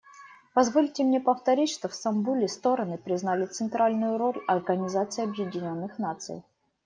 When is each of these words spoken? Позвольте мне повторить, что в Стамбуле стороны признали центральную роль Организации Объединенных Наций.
Позвольте 0.55 1.03
мне 1.03 1.19
повторить, 1.21 1.69
что 1.69 1.87
в 1.87 1.93
Стамбуле 1.93 2.47
стороны 2.47 2.97
признали 2.97 3.45
центральную 3.45 4.17
роль 4.17 4.41
Организации 4.47 5.23
Объединенных 5.23 5.99
Наций. 5.99 6.41